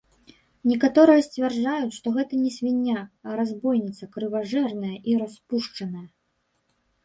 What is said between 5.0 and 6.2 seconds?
і распушчаная.